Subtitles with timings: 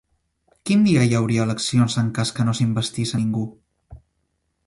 [0.69, 3.43] Quin dia hi hauria eleccions en cas que no s'investís a ningú?